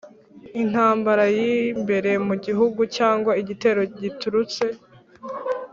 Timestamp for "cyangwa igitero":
2.97-3.81